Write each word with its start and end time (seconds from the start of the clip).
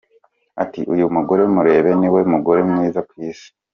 Ati 0.63 0.81
“Uyu 0.93 1.05
mugore 1.15 1.43
mureba 1.53 1.89
ni 1.99 2.07
we 2.13 2.21
mugore 2.33 2.61
mwiza 2.69 2.99
ku 3.09 3.13
Isi. 3.29 3.49